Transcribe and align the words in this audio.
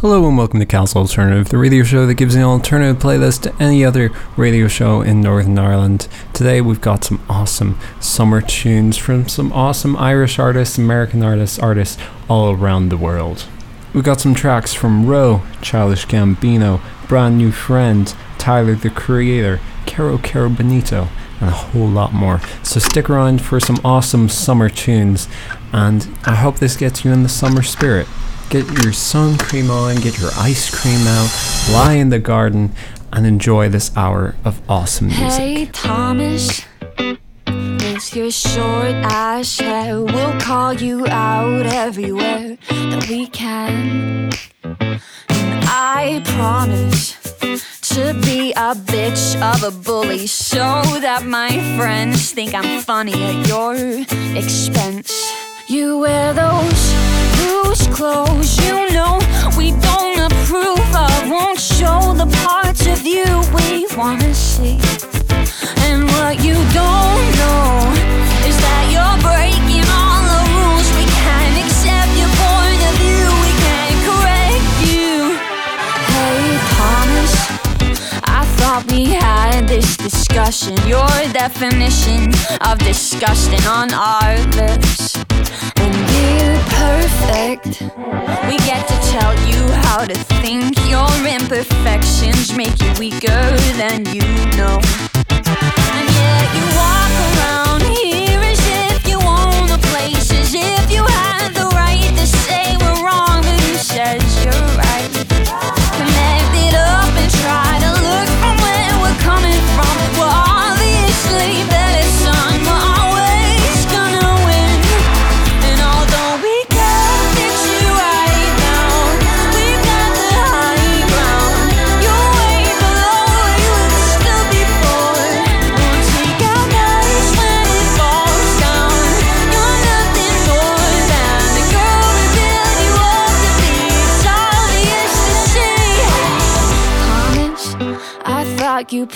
Hello 0.00 0.26
and 0.26 0.38
welcome 0.38 0.60
to 0.60 0.64
Cal's 0.64 0.96
Alternative, 0.96 1.46
the 1.50 1.58
radio 1.58 1.84
show 1.84 2.06
that 2.06 2.14
gives 2.14 2.34
an 2.34 2.40
alternative 2.40 3.02
playlist 3.02 3.42
to 3.42 3.62
any 3.62 3.84
other 3.84 4.10
radio 4.34 4.66
show 4.66 5.02
in 5.02 5.20
Northern 5.20 5.58
Ireland. 5.58 6.08
Today 6.32 6.62
we've 6.62 6.80
got 6.80 7.04
some 7.04 7.22
awesome 7.28 7.78
summer 8.00 8.40
tunes 8.40 8.96
from 8.96 9.28
some 9.28 9.52
awesome 9.52 9.94
Irish 9.98 10.38
artists, 10.38 10.78
American 10.78 11.22
artists, 11.22 11.58
artists 11.58 12.00
all 12.30 12.50
around 12.50 12.88
the 12.88 12.96
world. 12.96 13.44
We've 13.92 14.02
got 14.02 14.22
some 14.22 14.34
tracks 14.34 14.72
from 14.72 15.04
ROE, 15.04 15.42
Childish 15.60 16.06
Gambino, 16.06 16.80
Brand 17.06 17.36
New 17.36 17.52
Friend, 17.52 18.14
Tyler 18.40 18.74
the 18.74 18.90
Creator, 18.90 19.60
Caro 19.86 20.18
Caro 20.18 20.48
Bonito, 20.48 21.08
and 21.40 21.50
a 21.50 21.52
whole 21.52 21.86
lot 21.86 22.12
more. 22.12 22.40
So 22.62 22.80
stick 22.80 23.08
around 23.08 23.42
for 23.42 23.60
some 23.60 23.78
awesome 23.84 24.28
summer 24.28 24.68
tunes, 24.68 25.28
and 25.72 26.08
I 26.24 26.34
hope 26.34 26.58
this 26.58 26.76
gets 26.76 27.04
you 27.04 27.12
in 27.12 27.22
the 27.22 27.28
summer 27.28 27.62
spirit. 27.62 28.08
Get 28.48 28.66
your 28.82 28.92
sun 28.92 29.38
cream 29.38 29.70
on, 29.70 29.96
get 29.96 30.18
your 30.18 30.30
ice 30.36 30.70
cream 30.70 31.06
out, 31.06 31.30
lie 31.70 31.94
in 31.94 32.08
the 32.08 32.18
garden, 32.18 32.72
and 33.12 33.26
enjoy 33.26 33.68
this 33.68 33.96
hour 33.96 34.34
of 34.44 34.60
awesome 34.68 35.08
music. 35.08 35.40
Hey, 35.40 35.66
Thomas. 35.66 36.62
Your 38.08 38.30
short 38.30 38.94
ass 39.04 39.60
hair, 39.60 40.02
we'll 40.02 40.40
call 40.40 40.72
you 40.72 41.06
out 41.06 41.66
everywhere 41.66 42.56
that 42.68 43.06
we 43.08 43.26
can. 43.26 44.30
And 44.64 45.64
I 45.68 46.22
promise 46.24 47.12
to 47.40 48.14
be 48.24 48.52
a 48.52 48.74
bitch 48.74 49.36
of 49.40 49.62
a 49.62 49.70
bully 49.84 50.26
so 50.26 50.82
that 51.00 51.24
my 51.26 51.50
friends 51.76 52.32
think 52.32 52.54
I'm 52.54 52.80
funny 52.80 53.12
at 53.12 53.46
your 53.46 53.76
expense. 54.34 55.12
You 55.68 55.98
wear 55.98 56.32
those 56.32 56.94
loose 57.38 57.86
clothes 57.88 58.58
you 58.66 58.90
know 58.92 59.20
we 59.56 59.72
don't 59.72 60.32
approve 60.32 60.96
of 60.96 61.30
won't 61.30 61.60
show 61.60 62.14
the 62.14 62.26
parts 62.44 62.86
of 62.86 63.06
you 63.06 63.26
we 63.54 63.86
wanna 63.94 64.34
see 64.34 64.80
and 65.78 66.04
what 66.04 66.42
you 66.44 66.54
don't 66.54 67.26
know 67.40 67.92
is 68.48 68.56
that 68.64 68.84
you're 68.92 69.18
breaking 69.22 69.69
We 78.70 79.06
had 79.06 79.66
this 79.66 79.96
discussion 79.96 80.76
your 80.86 81.08
definition 81.32 82.32
of 82.60 82.78
disgusting 82.78 83.66
on 83.66 83.92
our 83.92 84.38
lips 84.54 85.16
And 85.74 85.92
you're 86.14 86.62
perfect. 86.78 87.82
We 88.46 88.58
get 88.58 88.86
to 88.86 88.96
tell 89.10 89.34
you 89.48 89.60
how 89.82 90.04
to 90.04 90.14
think. 90.40 90.78
Your 90.88 91.10
imperfections 91.26 92.54
make 92.54 92.80
you 92.80 92.92
weaker 92.96 93.42
than 93.74 94.06
you 94.14 94.22
know. 94.56 94.78
And 95.96 96.06
yet 96.22 96.46
you 96.54 96.64
walk 96.78 97.12
around 97.26 97.69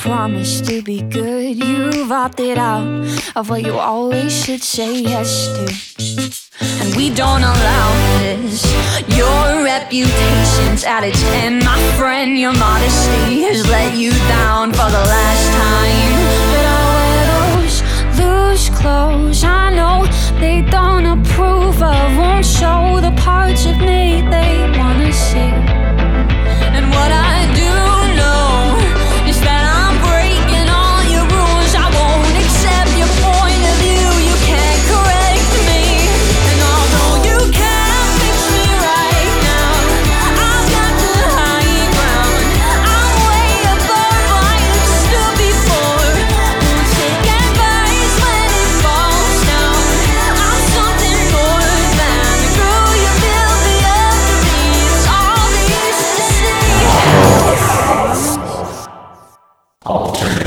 promised 0.04 0.66
to 0.66 0.82
be 0.82 1.00
good. 1.00 1.56
You've 1.56 2.12
opted 2.12 2.58
out 2.58 2.84
of 3.36 3.48
what 3.48 3.64
you 3.64 3.78
always 3.78 4.44
should 4.44 4.62
say 4.62 5.00
yes 5.00 5.48
to. 5.56 5.64
And 6.82 6.94
we 6.94 7.08
don't 7.08 7.42
allow 7.42 7.88
this. 8.18 8.62
Your 9.16 9.64
reputation's 9.64 10.84
at 10.84 11.04
its 11.04 11.22
end, 11.40 11.64
my 11.64 11.80
friend. 11.96 12.38
Your 12.38 12.52
modesty 12.52 13.44
has 13.44 13.66
let 13.70 13.96
you 13.96 14.10
down 14.28 14.72
for 14.72 14.90
the 14.96 15.04
last 15.14 15.46
time. 15.64 16.12
But 16.52 16.66
I 16.68 16.82
wear 17.00 17.24
those 17.34 17.76
loose 18.20 18.68
clothes. 18.78 19.42
I 19.42 19.72
know 19.72 20.04
they 20.38 20.60
don't 20.70 21.06
approve 21.06 21.82
of, 21.82 22.18
won't 22.18 22.44
show 22.44 23.00
the 23.00 23.14
parts 23.22 23.64
of 23.64 23.78
me 23.78 24.20
they 24.28 24.70
wanna 24.76 25.10
see. 25.14 25.83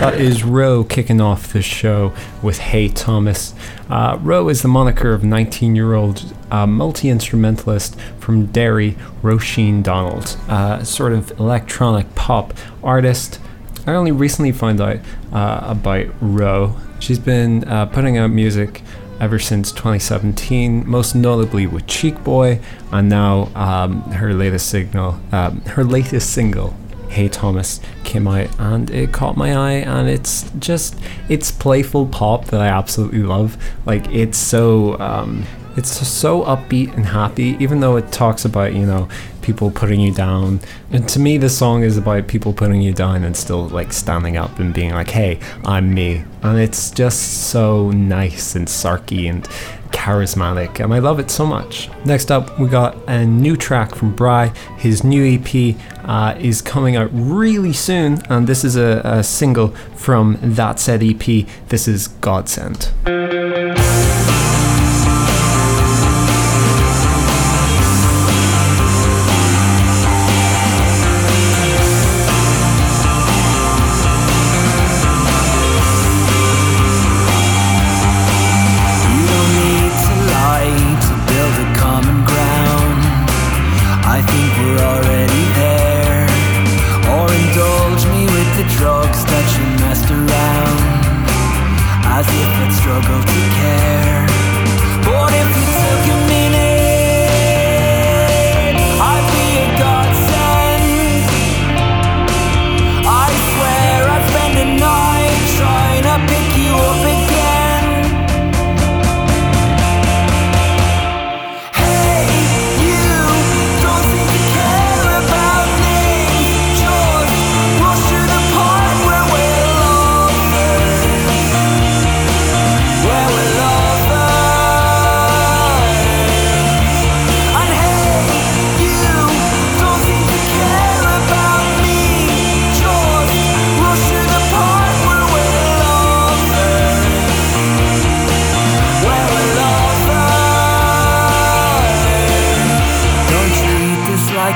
That 0.07 0.21
is 0.21 0.45
ROE 0.45 0.85
kicking 0.85 1.19
off 1.19 1.51
the 1.51 1.61
show 1.61 2.13
with 2.41 2.59
Hey 2.59 2.87
Thomas. 2.87 3.53
Uh, 3.89 4.17
ROE 4.21 4.47
is 4.47 4.61
the 4.61 4.69
moniker 4.69 5.13
of 5.13 5.25
19 5.25 5.75
year 5.75 5.95
old 5.95 6.33
uh, 6.49 6.65
multi 6.65 7.09
instrumentalist 7.09 7.99
from 8.17 8.45
Derry, 8.45 8.93
Roisin 9.21 9.83
Donald, 9.83 10.37
uh, 10.47 10.81
sort 10.85 11.11
of 11.11 11.37
electronic 11.41 12.15
pop 12.15 12.53
artist. 12.81 13.41
I 13.85 13.95
only 13.95 14.13
recently 14.13 14.53
found 14.53 14.79
out 14.79 14.99
uh, 15.33 15.59
about 15.63 16.05
ROE. 16.21 16.77
She's 16.99 17.19
been 17.19 17.65
uh, 17.65 17.87
putting 17.87 18.17
out 18.17 18.29
music 18.29 18.83
ever 19.19 19.39
since 19.39 19.73
2017, 19.73 20.87
most 20.89 21.15
notably 21.15 21.67
with 21.67 21.85
Cheek 21.85 22.23
Boy, 22.23 22.61
and 22.93 23.09
now 23.09 23.51
um, 23.55 24.03
her 24.11 24.33
latest 24.33 24.69
signal, 24.69 25.19
um, 25.33 25.59
her 25.63 25.83
latest 25.83 26.31
single, 26.31 26.77
Hey 27.09 27.29
Thomas 27.29 27.79
came 28.03 28.27
out 28.27 28.47
and 28.59 28.89
it 28.91 29.11
caught 29.11 29.37
my 29.37 29.55
eye 29.55 29.79
and 29.79 30.07
it's 30.07 30.49
just 30.59 30.95
it's 31.29 31.51
playful 31.51 32.05
pop 32.05 32.45
that 32.45 32.61
I 32.61 32.67
absolutely 32.67 33.23
love. 33.23 33.57
Like 33.85 34.07
it's 34.09 34.37
so 34.37 34.99
um 34.99 35.45
it's 35.75 35.91
so 36.07 36.43
upbeat 36.43 36.93
and 36.95 37.05
happy 37.05 37.55
even 37.59 37.79
though 37.79 37.97
it 37.97 38.11
talks 38.11 38.45
about, 38.45 38.73
you 38.73 38.85
know, 38.85 39.07
people 39.41 39.69
putting 39.71 39.99
you 39.99 40.11
down. 40.11 40.59
And 40.91 41.07
to 41.09 41.19
me 41.19 41.37
this 41.37 41.57
song 41.57 41.83
is 41.83 41.97
about 41.97 42.27
people 42.27 42.51
putting 42.51 42.81
you 42.81 42.93
down 42.93 43.23
and 43.23 43.37
still 43.37 43.67
like 43.67 43.93
standing 43.93 44.37
up 44.37 44.59
and 44.59 44.73
being 44.73 44.91
like, 44.91 45.09
"Hey, 45.09 45.39
I'm 45.65 45.93
me." 45.93 46.23
And 46.41 46.59
it's 46.59 46.91
just 46.91 47.49
so 47.49 47.91
nice 47.91 48.55
and 48.55 48.67
sarky 48.67 49.29
and 49.29 49.47
charismatic 49.91 50.83
and 50.83 50.93
I 50.93 50.99
love 50.99 51.19
it 51.19 51.29
so 51.29 51.45
much. 51.45 51.89
Next 52.05 52.31
up, 52.31 52.59
we 52.59 52.67
got 52.67 52.97
a 53.07 53.25
new 53.25 53.55
track 53.55 53.95
from 53.95 54.15
Bry. 54.15 54.47
His 54.77 55.03
new 55.03 55.39
EP 55.39 55.75
uh, 56.05 56.35
is 56.39 56.61
coming 56.61 56.95
out 56.95 57.09
really 57.11 57.73
soon, 57.73 58.21
and 58.29 58.47
this 58.47 58.63
is 58.63 58.75
a, 58.75 59.01
a 59.03 59.23
single 59.23 59.69
from 59.95 60.37
that 60.41 60.79
said 60.79 61.03
EP. 61.03 61.45
This 61.69 61.87
is 61.87 62.07
Godsend. 62.07 62.91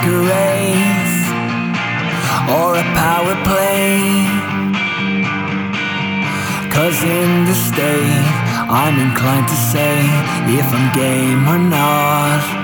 Race 0.09 1.21
or 2.57 2.75
a 2.75 2.85
power 2.97 3.35
play. 3.45 4.25
Cause 6.71 7.03
in 7.03 7.45
the 7.45 7.53
state, 7.53 8.25
I'm 8.69 8.97
inclined 8.99 9.47
to 9.47 9.55
say 9.55 9.99
if 10.57 10.65
I'm 10.73 10.87
game 10.95 11.47
or 11.47 11.59
not. 11.59 12.60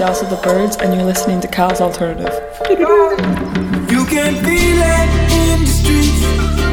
House 0.00 0.22
of 0.22 0.30
the 0.30 0.40
Birds, 0.42 0.76
and 0.78 0.92
you're 0.92 1.04
listening 1.04 1.40
to 1.40 1.46
Cal's 1.46 1.80
Alternative. 1.80 2.34
You 3.90 4.04
can 4.06 4.34
feel 4.44 4.78
it 4.80 5.10
in 5.30 5.60
the 5.60 5.66
streets 5.66 6.24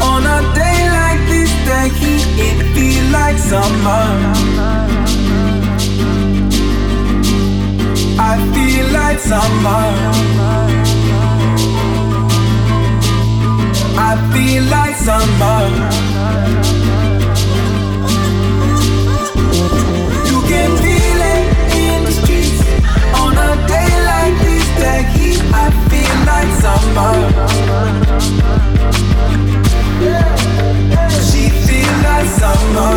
on 0.01 0.23
a 0.23 0.41
day 0.53 0.79
like 0.89 1.21
this. 1.29 1.51
The 1.67 1.81
heat, 1.99 2.25
it 2.39 2.59
feel 2.73 3.05
like 3.11 3.37
summer. 3.37 4.05
I 8.19 8.37
feel 8.53 8.87
like 8.93 9.19
summer. 9.19 9.85
I 13.99 14.15
feel 14.33 14.63
like 14.63 14.95
summer. 14.95 16.86
I 24.79 25.71
feel 25.89 26.15
like 26.25 26.51
summer. 26.61 27.13
She 31.27 31.49
feel 31.65 31.93
like 32.03 32.29
summer. 32.39 32.93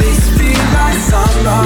This 0.00 0.20
feel 0.36 0.64
like 0.76 1.00
summer. 1.10 1.62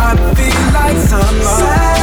I 0.00 0.02
feel 0.34 0.60
like 0.72 0.98
summer. 1.08 1.97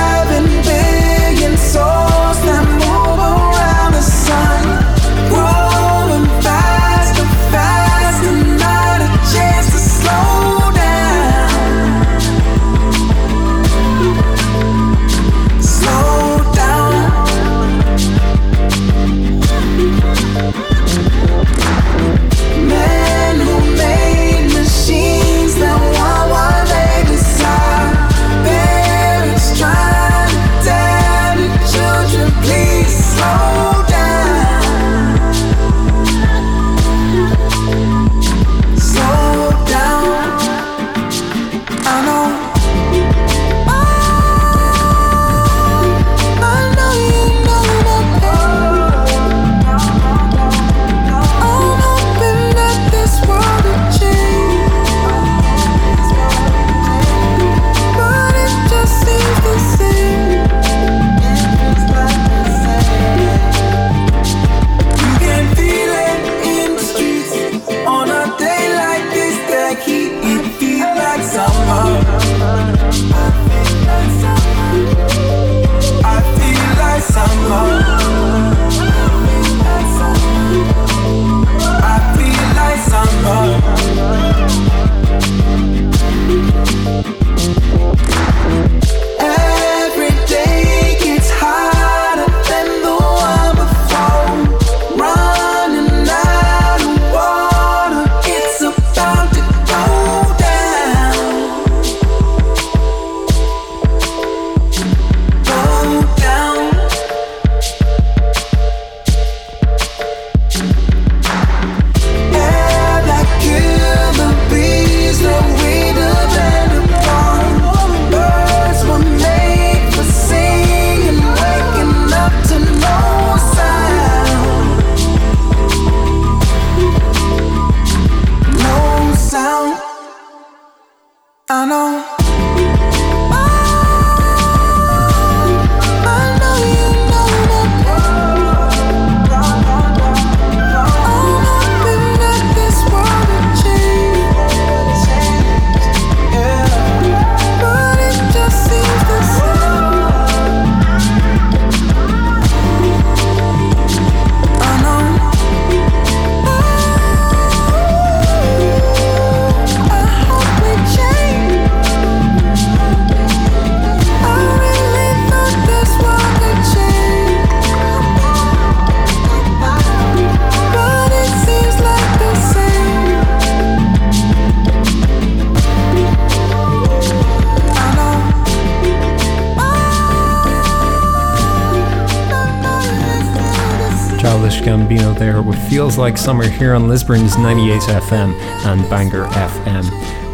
Feels 185.70 185.98
Like 185.98 186.18
Summer 186.18 186.48
here 186.48 186.74
on 186.74 186.88
Lisburn's 186.88 187.38
98 187.38 187.82
FM 187.82 188.34
and 188.66 188.90
Bangor 188.90 189.26
FM. 189.26 189.84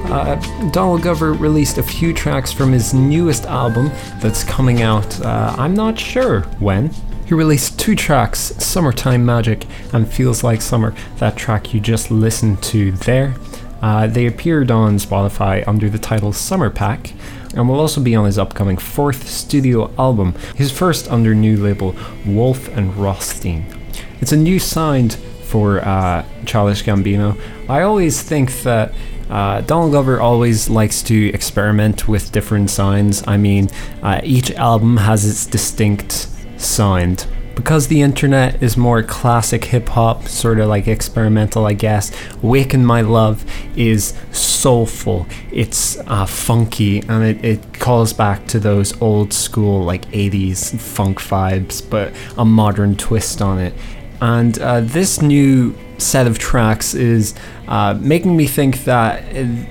Uh, 0.09 0.35
Donald 0.71 1.01
Glover 1.01 1.33
released 1.33 1.77
a 1.77 1.83
few 1.83 2.13
tracks 2.13 2.51
from 2.51 2.71
his 2.71 2.93
newest 2.93 3.45
album 3.45 3.89
that's 4.19 4.43
coming 4.43 4.81
out, 4.81 5.19
uh, 5.21 5.55
I'm 5.57 5.73
not 5.73 5.97
sure 5.97 6.41
when. 6.59 6.91
He 7.25 7.33
released 7.33 7.79
two 7.79 7.95
tracks, 7.95 8.39
Summertime 8.59 9.25
Magic 9.25 9.65
and 9.93 10.11
Feels 10.11 10.43
Like 10.43 10.61
Summer, 10.61 10.93
that 11.17 11.37
track 11.37 11.73
you 11.73 11.79
just 11.79 12.11
listened 12.11 12.61
to 12.63 12.91
there. 12.91 13.33
Uh, 13.81 14.07
they 14.07 14.27
appeared 14.27 14.69
on 14.69 14.97
Spotify 14.97 15.65
under 15.67 15.89
the 15.89 15.97
title 15.97 16.33
Summer 16.33 16.69
Pack 16.69 17.13
and 17.55 17.67
will 17.67 17.79
also 17.79 18.01
be 18.01 18.15
on 18.15 18.25
his 18.25 18.37
upcoming 18.37 18.77
fourth 18.77 19.27
studio 19.27 19.91
album, 19.97 20.35
his 20.55 20.71
first 20.71 21.09
under 21.09 21.33
new 21.33 21.57
label 21.57 21.95
Wolf 22.25 22.67
and 22.77 22.95
Rothstein. 22.95 23.80
It's 24.21 24.31
a 24.31 24.37
new 24.37 24.59
sound 24.59 25.15
for 25.45 25.83
uh, 25.83 26.23
Childish 26.45 26.83
Gambino. 26.83 27.39
I 27.67 27.81
always 27.81 28.21
think 28.21 28.53
that 28.63 28.93
uh, 29.29 29.61
Donald 29.61 29.91
Glover 29.91 30.21
always 30.21 30.69
likes 30.69 31.01
to 31.03 31.29
experiment 31.33 32.07
with 32.07 32.31
different 32.31 32.69
sounds. 32.69 33.23
I 33.27 33.37
mean, 33.37 33.69
uh, 34.03 34.21
each 34.23 34.51
album 34.51 34.97
has 34.97 35.25
its 35.25 35.45
distinct 35.45 36.29
sound 36.57 37.25
because 37.55 37.87
the 37.87 38.01
internet 38.01 38.61
is 38.61 38.77
more 38.77 39.03
classic 39.03 39.65
hip 39.65 39.89
hop, 39.89 40.27
sort 40.27 40.59
of 40.59 40.67
like 40.69 40.87
experimental, 40.87 41.65
I 41.65 41.73
guess, 41.73 42.11
Waken 42.41 42.85
My 42.85 43.01
Love 43.01 43.45
is 43.75 44.13
soulful, 44.31 45.27
it's 45.51 45.97
uh, 45.99 46.25
funky, 46.25 46.99
and 47.01 47.23
it, 47.23 47.43
it 47.43 47.73
calls 47.79 48.13
back 48.13 48.47
to 48.47 48.59
those 48.59 48.99
old 49.01 49.33
school, 49.33 49.83
like 49.83 50.05
80s 50.11 50.79
funk 50.79 51.19
vibes, 51.19 51.87
but 51.87 52.13
a 52.37 52.45
modern 52.45 52.95
twist 52.95 53.41
on 53.41 53.59
it. 53.59 53.73
And 54.21 54.57
uh, 54.59 54.81
this 54.81 55.21
new 55.21 55.75
set 55.97 56.27
of 56.27 56.39
tracks 56.39 56.93
is 56.93 57.33
uh, 57.67 57.97
making 57.99 58.37
me 58.37 58.47
think 58.47 58.83
that 58.83 59.23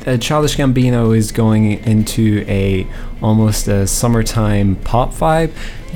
uh, 0.07 0.17
Childish 0.19 0.57
Gambino 0.57 1.17
is 1.17 1.33
going 1.33 1.73
into 1.85 2.45
a 2.49 2.87
almost 3.23 3.69
a 3.69 3.87
summertime 3.87 4.77
pop 4.77 5.13
vibe 5.13 5.53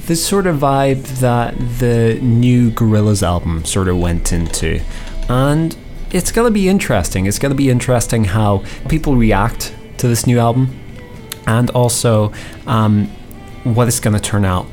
This 0.07 0.25
sort 0.25 0.47
of 0.47 0.59
vibe 0.59 1.03
that 1.21 1.55
the 1.79 2.19
new 2.21 2.71
Gorillaz 2.71 3.23
album 3.23 3.65
sort 3.65 3.89
of 3.89 3.99
went 3.99 4.33
into. 4.33 4.81
And 5.29 5.77
it's 6.13 6.31
to 6.47 6.53
be 6.53 6.69
interesting. 6.69 7.27
It's 7.27 7.39
to 7.51 7.57
be 7.57 7.71
interesting 7.71 8.25
how 8.25 8.65
people 8.89 9.17
react 9.17 9.75
to 9.99 10.07
this 10.07 10.27
new 10.27 10.39
album 10.39 10.79
and 11.47 11.71
also 11.71 12.33
um, 12.67 13.07
what 13.65 13.89
it's 13.89 14.01
to 14.15 14.21
turn 14.21 14.45
out 14.45 14.67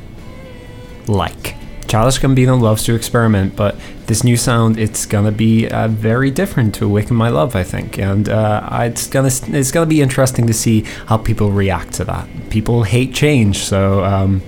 like. 1.08 1.56
Childish 1.92 2.20
Gambino 2.20 2.58
loves 2.58 2.84
to 2.84 2.94
experiment, 2.94 3.54
but 3.54 3.76
this 4.06 4.24
new 4.24 4.38
sound 4.38 4.78
it's 4.78 5.04
gonna 5.04 5.30
be 5.30 5.68
uh, 5.68 5.88
very 5.88 6.30
different 6.30 6.74
to 6.76 6.86
"Awaken 6.86 7.14
My 7.16 7.28
Love," 7.28 7.54
I 7.54 7.64
think, 7.64 7.98
and 7.98 8.30
uh, 8.30 8.66
it's 8.80 9.06
gonna 9.06 9.28
it's 9.48 9.70
gonna 9.70 9.84
be 9.84 10.00
interesting 10.00 10.46
to 10.46 10.54
see 10.54 10.86
how 11.04 11.18
people 11.18 11.50
react 11.50 11.92
to 11.96 12.04
that. 12.04 12.26
People 12.48 12.84
hate 12.84 13.12
change, 13.12 13.58
so 13.58 14.02
um, 14.04 14.40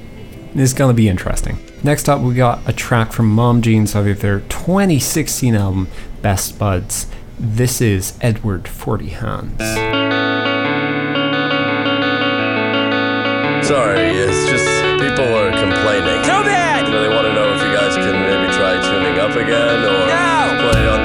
it's 0.55 0.73
going 0.73 0.89
to 0.89 0.95
be 0.97 1.07
interesting. 1.07 1.59
Next 1.83 2.09
up, 2.09 2.23
we 2.23 2.33
got 2.33 2.67
a 2.67 2.73
track 2.73 3.13
from 3.13 3.29
Mom 3.29 3.61
Jeans 3.61 3.95
of 3.95 4.07
their 4.23 4.41
2016 4.41 5.55
album, 5.55 5.89
Best 6.23 6.59
Buds. 6.59 7.09
This 7.39 7.83
is 7.83 8.17
Edward 8.23 8.67
Forty 8.67 9.11
Hands. 9.11 9.59
Sorry, 13.69 14.01
it's 14.01 14.51
just 14.51 14.65
people 14.99 15.27
are 15.35 15.51
complaining. 15.51 16.23
Too 16.23 16.43
bad! 16.49 16.64
They 17.03 17.09
want 17.09 17.27
to 17.27 17.33
know 17.35 17.53
if 17.55 17.61
you 17.63 17.73
guys 17.75 17.95
can 17.97 18.15
maybe 18.23 18.53
try 18.55 18.79
tuning 18.81 19.19
up 19.19 19.35
again 19.37 19.83
or 19.85 20.07
No! 20.07 20.71
play 20.71 20.87
on 20.89 21.04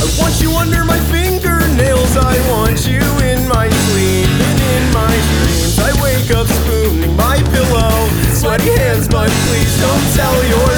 I 0.00 0.08
want 0.20 0.40
you 0.40 0.50
under 0.56 0.84
my 0.84 0.98
fingernails. 1.10 2.16
I 2.16 2.38
want 2.50 2.86
you 2.86 3.00
in 3.24 3.46
my 3.48 3.68
sleep 3.68 4.28
and 4.28 4.60
in 4.60 4.92
my 4.92 5.12
dreams. 5.12 5.78
I 5.78 5.92
wake 6.02 6.30
up 6.30 6.46
spooning 6.46 7.16
my 7.16 7.42
pillow. 7.52 8.08
Sweaty 8.32 8.70
hands, 8.70 9.08
but 9.08 9.30
please 9.48 9.80
don't 9.80 10.06
tell 10.14 10.44
your 10.48 10.71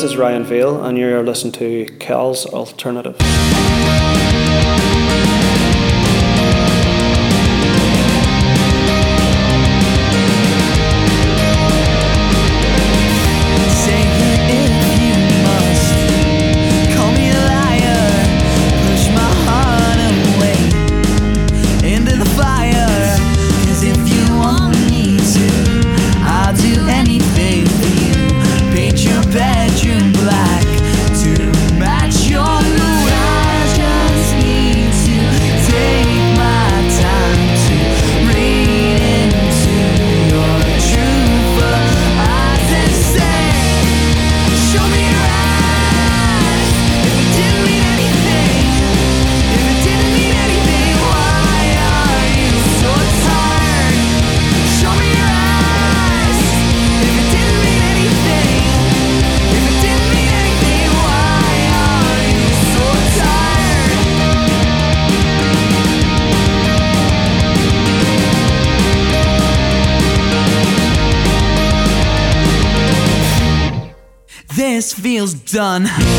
this 0.00 0.12
is 0.12 0.16
Ryan 0.16 0.44
Veal, 0.44 0.82
and 0.82 0.96
you're 0.96 1.22
listening 1.22 1.52
to 1.52 1.84
Cal's 1.98 2.46
Alternative. 2.46 3.16
Done. 75.52 76.09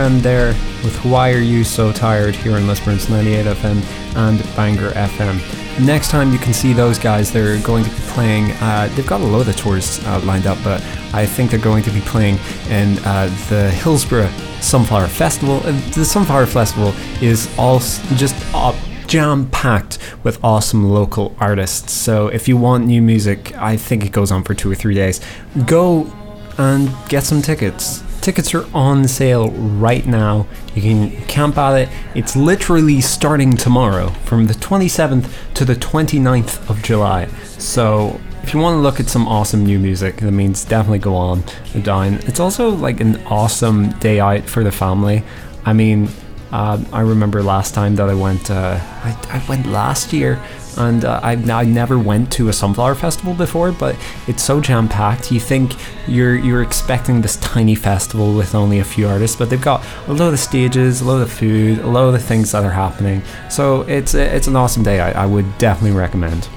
There 0.00 0.54
with 0.82 0.96
Why 1.04 1.30
Are 1.34 1.40
You 1.40 1.62
So 1.62 1.92
Tired 1.92 2.34
here 2.34 2.56
on 2.56 2.66
Lisburn's 2.66 3.10
98 3.10 3.44
FM 3.44 4.16
and 4.16 4.56
Bangor 4.56 4.92
FM. 4.92 5.84
Next 5.84 6.10
time 6.10 6.32
you 6.32 6.38
can 6.38 6.54
see 6.54 6.72
those 6.72 6.98
guys, 6.98 7.30
they're 7.30 7.60
going 7.60 7.84
to 7.84 7.90
be 7.90 7.96
playing, 8.08 8.50
uh, 8.52 8.90
they've 8.94 9.06
got 9.06 9.20
a 9.20 9.24
load 9.24 9.46
of 9.48 9.56
tours 9.56 10.02
uh, 10.06 10.18
lined 10.20 10.46
up, 10.46 10.56
but 10.64 10.82
I 11.12 11.26
think 11.26 11.50
they're 11.50 11.60
going 11.60 11.82
to 11.82 11.90
be 11.90 12.00
playing 12.00 12.38
in 12.70 12.98
uh, 13.00 13.26
the 13.50 13.70
Hillsborough 13.70 14.30
Sunflower 14.62 15.08
Festival. 15.08 15.60
The 15.60 16.04
Sunflower 16.06 16.46
Festival 16.46 16.94
is 17.20 17.46
all 17.58 17.80
just 18.16 18.34
uh, 18.54 18.74
jam 19.06 19.50
packed 19.50 19.98
with 20.24 20.42
awesome 20.42 20.88
local 20.88 21.36
artists. 21.38 21.92
So 21.92 22.28
if 22.28 22.48
you 22.48 22.56
want 22.56 22.86
new 22.86 23.02
music, 23.02 23.54
I 23.58 23.76
think 23.76 24.06
it 24.06 24.12
goes 24.12 24.32
on 24.32 24.44
for 24.44 24.54
two 24.54 24.70
or 24.70 24.74
three 24.74 24.94
days. 24.94 25.20
Go 25.66 26.10
and 26.56 26.90
get 27.10 27.24
some 27.24 27.42
tickets. 27.42 28.02
Tickets 28.20 28.54
are 28.54 28.66
on 28.74 29.08
sale 29.08 29.50
right 29.50 30.06
now. 30.06 30.46
You 30.74 30.82
can 30.82 31.10
camp 31.26 31.56
at 31.56 31.80
it. 31.80 31.88
It's 32.14 32.36
literally 32.36 33.00
starting 33.00 33.56
tomorrow 33.56 34.10
from 34.24 34.46
the 34.46 34.54
27th 34.54 35.54
to 35.54 35.64
the 35.64 35.74
29th 35.74 36.68
of 36.68 36.82
July. 36.82 37.26
So 37.58 38.20
if 38.42 38.52
you 38.52 38.60
want 38.60 38.74
to 38.74 38.80
look 38.80 39.00
at 39.00 39.08
some 39.08 39.26
awesome 39.26 39.64
new 39.64 39.78
music, 39.78 40.16
that 40.16 40.32
means 40.32 40.64
definitely 40.64 40.98
go 40.98 41.14
on 41.14 41.44
and 41.72 41.82
dine. 41.82 42.14
It's 42.26 42.40
also 42.40 42.70
like 42.70 43.00
an 43.00 43.16
awesome 43.26 43.90
day 44.00 44.20
out 44.20 44.42
for 44.44 44.64
the 44.64 44.72
family. 44.72 45.22
I 45.64 45.72
mean, 45.72 46.08
uh, 46.52 46.82
I 46.92 47.00
remember 47.00 47.42
last 47.42 47.74
time 47.74 47.96
that 47.96 48.08
I 48.08 48.14
went. 48.14 48.50
Uh, 48.50 48.78
I, 48.80 49.16
I 49.30 49.48
went 49.48 49.66
last 49.66 50.12
year, 50.12 50.42
and 50.78 51.04
uh, 51.04 51.20
I, 51.22 51.32
I 51.32 51.64
never 51.64 51.98
went 51.98 52.32
to 52.32 52.48
a 52.48 52.52
sunflower 52.52 52.94
festival 52.94 53.34
before. 53.34 53.72
But 53.72 53.96
it's 54.26 54.42
so 54.42 54.60
jam 54.60 54.88
packed. 54.88 55.30
You 55.32 55.40
think 55.40 55.74
you're 56.08 56.36
you're 56.36 56.62
expecting 56.62 57.20
this 57.20 57.36
tiny 57.36 57.74
festival 57.74 58.34
with 58.34 58.54
only 58.54 58.78
a 58.78 58.84
few 58.84 59.08
artists, 59.08 59.36
but 59.36 59.50
they've 59.50 59.60
got 59.60 59.84
a 60.06 60.12
load 60.12 60.32
of 60.32 60.40
stages, 60.40 61.00
a 61.00 61.04
load 61.04 61.22
of 61.22 61.32
food, 61.32 61.78
a 61.78 61.86
load 61.86 62.14
of 62.14 62.22
things 62.22 62.52
that 62.52 62.64
are 62.64 62.70
happening. 62.70 63.22
So 63.48 63.82
it's 63.82 64.14
it's 64.14 64.46
an 64.46 64.56
awesome 64.56 64.82
day. 64.82 65.00
I, 65.00 65.22
I 65.22 65.26
would 65.26 65.58
definitely 65.58 65.98
recommend. 65.98 66.48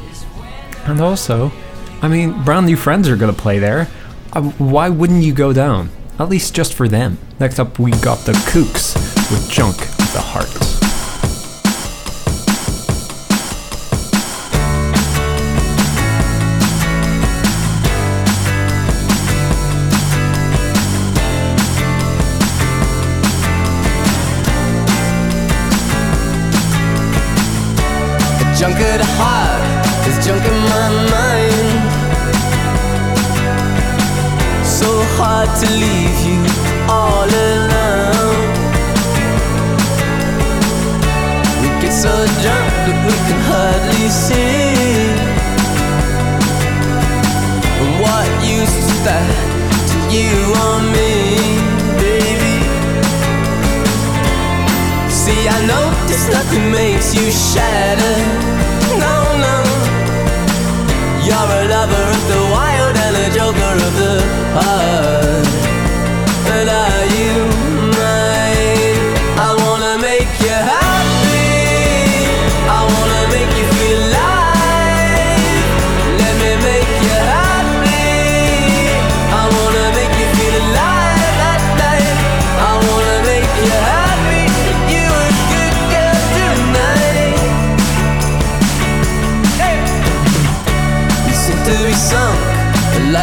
And 0.86 0.99
also, 0.99 1.52
I 2.02 2.08
mean, 2.08 2.43
brand 2.43 2.65
new 2.65 2.78
friends 2.78 3.08
are 3.08 3.15
gonna 3.15 3.34
play 3.34 3.60
there. 3.60 3.88
Uh, 4.34 4.41
why 4.41 4.89
wouldn't 4.89 5.23
you 5.23 5.34
go 5.34 5.54
down? 5.54 5.89
At 6.19 6.30
least 6.30 6.54
just 6.54 6.73
for 6.73 6.88
them. 6.88 7.17
Next 7.39 7.60
up, 7.60 7.80
we 7.80 7.91
got 7.91 8.19
the 8.19 8.34
Kooks 8.34 8.95
with 9.32 9.49
Junk 9.49 9.78
the 10.13 10.21
Heart. 10.21 10.62
Junk 28.55 28.79
at 28.79 29.01
heart 29.17 29.63
is 30.07 30.17
junk 30.25 30.45
in 30.45 30.57
my 30.73 30.87
mind. 31.11 31.81
So 34.63 34.87
hard 35.17 35.49
to 35.61 35.67
leave 35.83 36.19
you 36.29 36.39
all 36.87 37.25
alone. 37.25 38.45
We 41.61 41.67
get 41.81 41.93
so 42.05 42.13
drunk 42.43 42.69
that 42.85 42.99
we 43.07 43.15
can 43.27 43.39
hardly 43.49 44.07
see. 44.23 45.17
And 47.81 47.91
what 48.03 48.29
use 48.45 48.75
is 48.83 48.91
that 49.07 49.33
to 49.89 49.97
you 50.13 50.31
or 50.63 50.77
me, 50.93 51.11
baby? 51.97 52.55
See, 55.09 55.41
I 55.49 55.59
know 55.65 55.82
this 56.13 56.30
nothing 56.30 56.71
makes 56.71 57.15
you 57.15 57.32
shatter. 57.32 58.17
No, 59.04 59.15
no. 59.45 59.56
You're 61.26 61.52
a 61.60 61.67
lover 61.73 62.06
of 62.15 62.21
the 62.32 62.42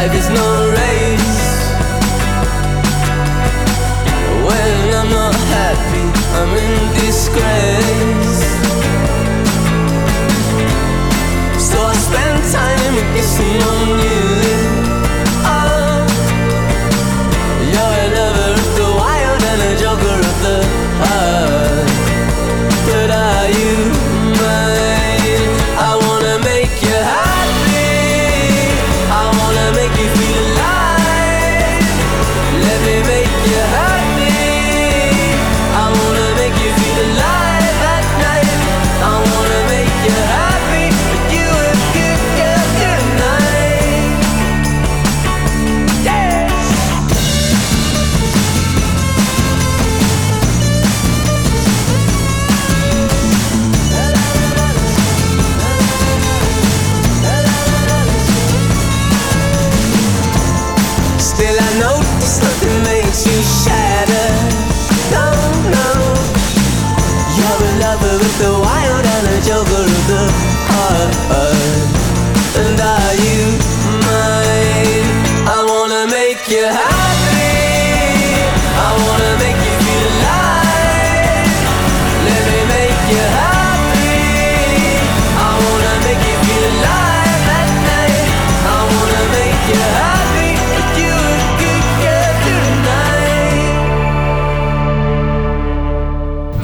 Life 0.01 0.15
is 0.15 0.29
no 0.31 0.50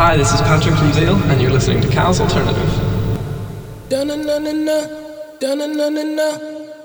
Hi, 0.08 0.16
this 0.16 0.32
is 0.32 0.40
Patrick 0.40 0.74
from 0.76 0.94
Zeal, 0.94 1.16
and 1.24 1.42
you're 1.42 1.52
listening 1.52 1.82
to 1.82 1.90
Cal's 1.90 2.22
Alternative. 2.22 2.70
Dun-na-na-na-na, 3.90 4.88
dun-na-na-na-na, 5.38 6.28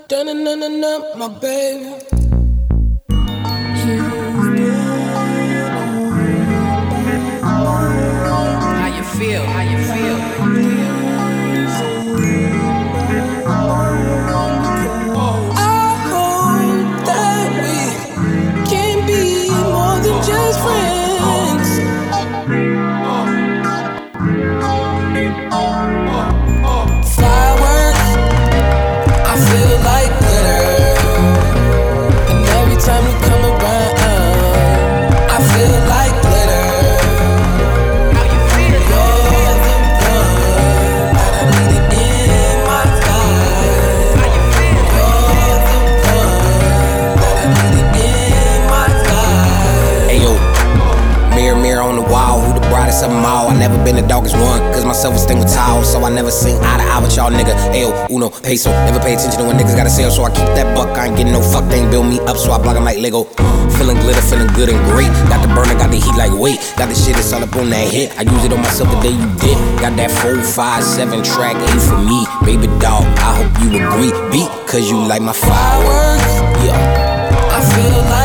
dun-na-na-na-na, 0.09 1.15
my 1.15 1.29
baby. 1.39 2.22
Been 53.85 53.97
the 53.97 54.03
doggiest 54.03 54.35
one, 54.35 54.59
cause 54.75 54.85
my 54.85 54.92
self 54.92 55.14
esteem 55.14 55.38
was 55.38 55.55
tall, 55.55 55.85
so 55.85 56.03
I 56.03 56.11
never 56.11 56.31
seen 56.31 56.59
eye 56.59 56.79
to 56.79 56.85
eye 56.90 56.99
with 56.99 57.14
y'all 57.14 57.31
nigga. 57.31 57.55
Ayo, 57.71 57.95
uno, 58.11 58.31
peso, 58.42 58.71
never 58.87 58.99
pay 58.99 59.14
attention 59.14 59.38
to 59.38 59.47
when 59.47 59.57
niggas 59.57 59.77
gotta 59.77 59.90
sell, 59.90 60.11
so 60.11 60.25
I 60.25 60.31
keep 60.31 60.51
that 60.59 60.75
buck. 60.75 60.99
I 60.99 61.07
ain't 61.07 61.16
getting 61.16 61.33
no 61.33 61.42
fuck, 61.42 61.68
they 61.71 61.79
ain't 61.81 61.90
build 61.90 62.07
me 62.07 62.18
up, 62.27 62.37
so 62.37 62.51
I 62.51 62.59
block 62.59 62.73
block 62.73 62.77
'em 62.77 62.85
like 62.85 62.99
Lego. 62.99 63.25
Feeling 63.77 63.99
glitter, 63.99 64.23
feeling 64.23 64.53
good 64.55 64.68
and 64.68 64.81
great. 64.90 65.11
Got 65.29 65.42
the 65.42 65.49
burner, 65.49 65.75
got 65.75 65.90
the 65.90 65.97
heat 65.99 66.16
like 66.16 66.33
weight. 66.33 66.61
Got 66.77 66.88
the 66.88 66.95
shit 66.95 67.14
that's 67.14 67.33
all 67.33 67.42
up 67.42 67.55
on 67.57 67.71
that 67.71 67.88
hit. 67.88 68.12
I 68.18 68.23
use 68.23 68.45
it 68.45 68.53
on 68.53 68.61
myself 68.61 68.90
the 68.90 69.01
day 69.01 69.11
you 69.11 69.29
did. 69.40 69.57
Got 69.81 69.97
that 69.97 70.11
4, 70.11 70.42
5, 70.42 70.85
7 70.85 71.23
track, 71.23 71.57
A 71.57 71.81
for 71.81 71.99
me. 71.99 72.27
Baby 72.45 72.68
dog, 72.79 73.05
I 73.18 73.31
hope 73.38 73.53
you 73.62 73.68
agree. 73.83 74.12
Beat, 74.31 74.51
cause 74.66 74.88
you 74.90 74.99
like 74.99 75.23
my 75.23 75.33
fireworks. 75.33 76.33
Yeah. 76.64 76.79
I 77.57 77.61
feel 77.75 78.03
like 78.11 78.22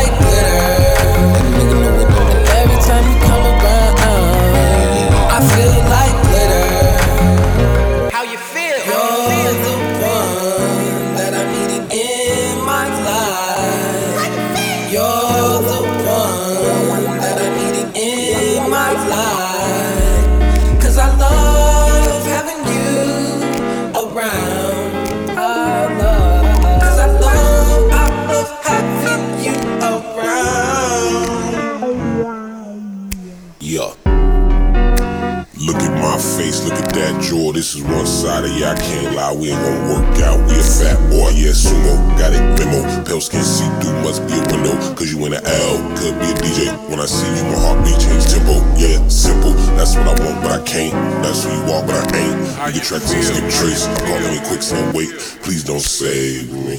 This 37.58 37.74
is 37.74 37.82
one 37.82 38.06
side 38.06 38.44
of 38.44 38.54
yeah, 38.56 38.70
I 38.70 38.76
can't 38.78 39.16
lie. 39.16 39.34
We 39.34 39.50
ain't 39.50 39.58
gonna 39.58 39.90
work 39.90 40.22
out. 40.22 40.38
We 40.46 40.54
a 40.54 40.62
fat 40.62 40.94
boy, 41.10 41.34
yeah, 41.34 41.50
sumo. 41.50 41.98
Got 42.14 42.30
it, 42.30 42.38
memo. 42.54 43.02
Pale 43.02 43.20
skin 43.20 43.42
see 43.42 43.66
through, 43.82 43.98
must 44.06 44.22
be 44.30 44.38
a 44.38 44.46
window. 44.46 44.78
Cause 44.94 45.10
you 45.10 45.18
in 45.26 45.34
the 45.34 45.42
L, 45.42 45.74
could 45.98 46.14
be 46.22 46.30
a 46.30 46.38
DJ. 46.38 46.70
When 46.88 47.00
I 47.02 47.06
see 47.06 47.26
you, 47.26 47.42
my 47.50 47.58
heartbeat 47.58 47.98
change 47.98 48.30
tempo. 48.30 48.62
Yeah, 48.78 49.02
simple. 49.10 49.58
That's 49.74 49.98
what 49.98 50.06
I 50.06 50.14
want, 50.22 50.38
but 50.38 50.52
I 50.54 50.62
can't. 50.62 50.94
That's 51.18 51.42
who 51.42 51.50
you 51.50 51.74
are, 51.74 51.82
but 51.82 51.98
I 51.98 52.22
ain't. 52.22 52.38
You 52.70 52.78
get 52.78 52.86
tracked 52.86 53.10
and 53.10 53.26
skip 53.26 53.50
trace. 53.50 53.90
I'm 53.90 54.06
calling 54.06 54.30
me 54.30 54.40
quicksand. 54.46 54.94
Wait, 54.94 55.10
please 55.42 55.64
don't 55.64 55.82
save 55.82 56.54
me. 56.54 56.78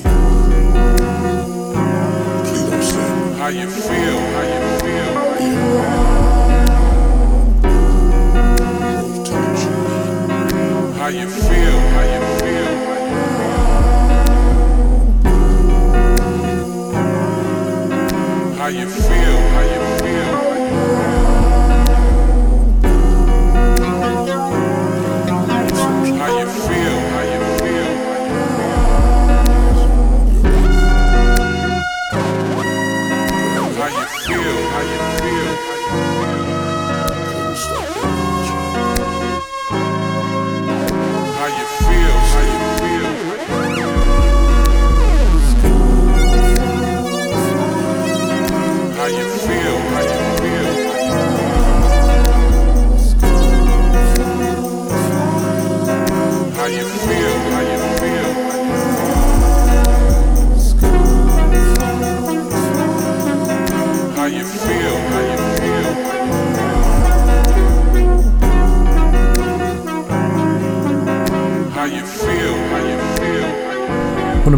Please 2.48 2.66
don't 2.72 2.84
save 2.88 3.16
me. 3.20 3.36
How 3.36 3.52
you 3.52 3.68
feel? 3.68 3.84
How 3.84 4.08
you 4.08 4.16
feel? 4.24 4.39
You 18.72 18.88
feel? 18.88 19.49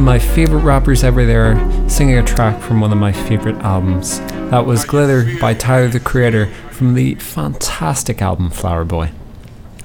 Of 0.01 0.05
my 0.05 0.17
favorite 0.17 0.63
rappers 0.63 1.03
ever 1.03 1.27
there, 1.27 1.55
singing 1.87 2.17
a 2.17 2.23
track 2.23 2.59
from 2.59 2.81
one 2.81 2.91
of 2.91 2.97
my 2.97 3.11
favorite 3.11 3.55
albums. 3.57 4.19
That 4.49 4.65
was 4.65 4.83
Glitter 4.83 5.37
by 5.39 5.53
Tyler 5.53 5.89
the 5.89 5.99
Creator 5.99 6.47
from 6.71 6.95
the 6.95 7.13
fantastic 7.15 8.19
album 8.19 8.49
Flower 8.49 8.83
Boy. 8.83 9.11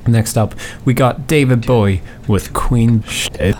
Next 0.06 0.38
up, 0.38 0.54
we 0.86 0.94
got 0.94 1.26
David 1.26 1.66
Bowie 1.66 2.00
with 2.26 2.54
Queen 2.54 3.02
Shit. 3.02 3.56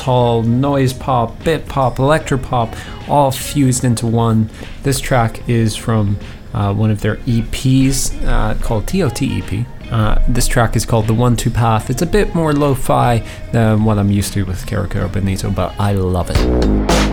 dance 0.00 0.06
hall, 0.06 0.42
noise 0.42 0.92
pop, 0.92 1.44
bit 1.44 1.66
pop, 1.66 1.96
electropop, 1.96 2.74
all 3.08 3.30
fused 3.30 3.84
into 3.84 4.06
one. 4.06 4.48
This 4.82 5.00
track 5.00 5.48
is 5.48 5.76
from 5.76 6.16
uh, 6.54 6.72
one 6.74 6.90
of 6.90 7.00
their 7.00 7.16
EPs 7.26 8.26
uh, 8.26 8.54
called 8.62 8.86
TOTEP. 8.86 9.66
Uh, 9.90 10.22
this 10.28 10.46
track 10.46 10.76
is 10.76 10.86
called 10.86 11.06
The 11.06 11.14
One 11.14 11.36
True 11.36 11.52
Path. 11.52 11.90
It's 11.90 12.02
a 12.02 12.06
bit 12.06 12.34
more 12.34 12.52
lo 12.52 12.74
fi 12.74 13.22
than 13.52 13.84
what 13.84 13.98
I'm 13.98 14.10
used 14.10 14.32
to 14.34 14.44
with 14.44 14.64
Kero 14.66 14.86
Kero 14.86 15.12
Bonito, 15.12 15.50
but 15.50 15.74
I 15.78 15.92
love 15.92 16.30
it. 16.30 17.09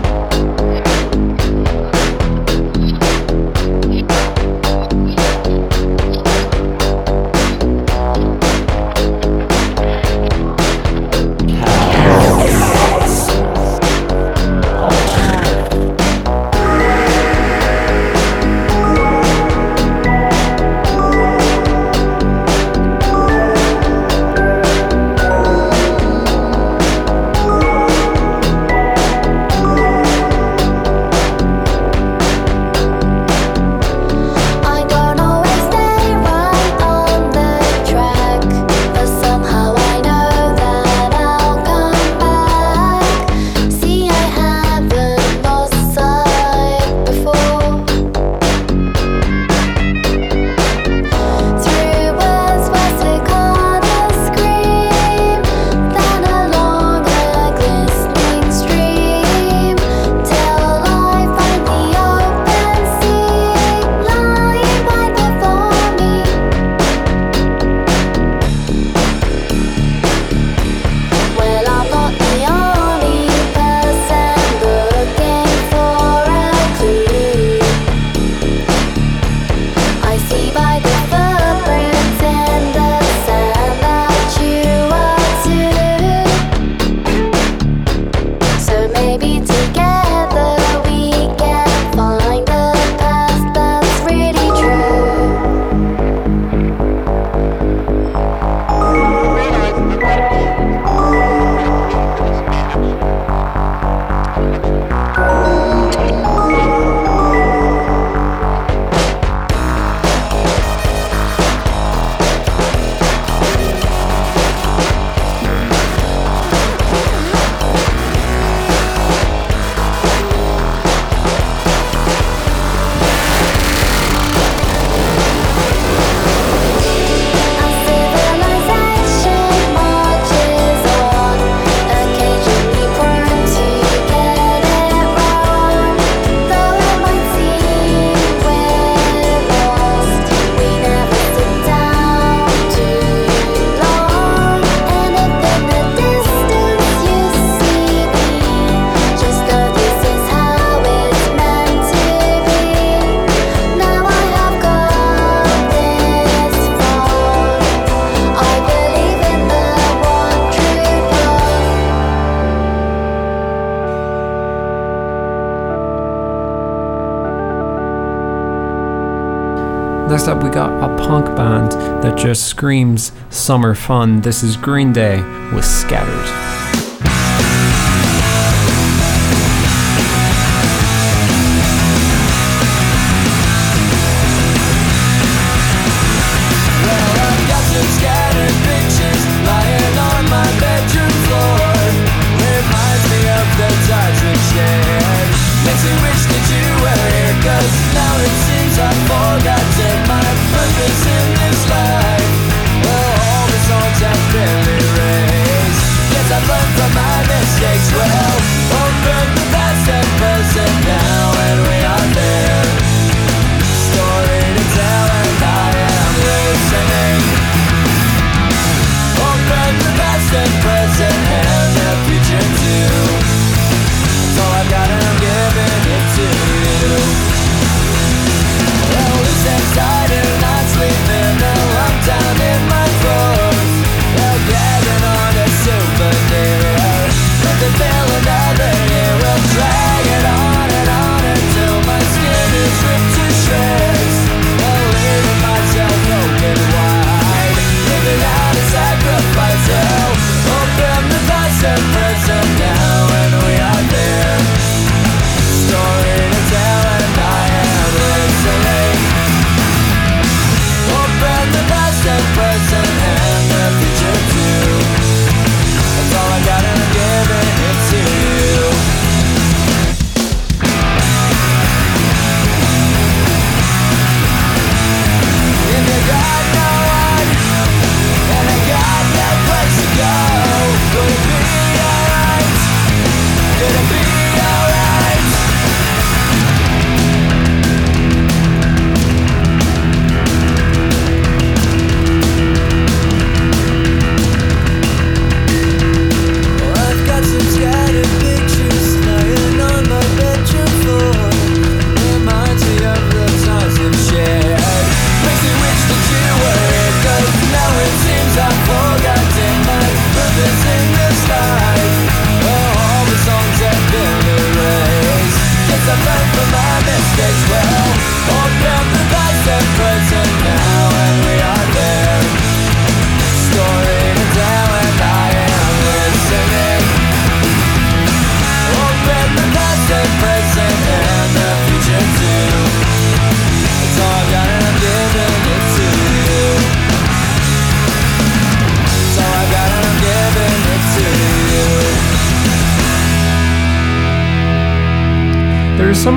Screams 172.58 173.12
summer 173.30 173.72
fun. 173.72 174.20
This 174.20 174.42
is 174.42 174.56
Green 174.56 174.92
Day 174.92 175.22
with 175.54 175.64
Scattered. 175.64 176.57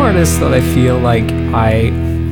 Artists 0.02 0.40
that 0.40 0.52
I 0.52 0.62
feel 0.62 0.98
like 0.98 1.32
I 1.54 1.90